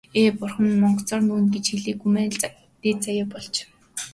[0.21, 2.43] Ээ, бурхан минь, онгоцоор нүүнэ гэж хэлээгүй маань л
[2.81, 3.53] дээд заяа болж.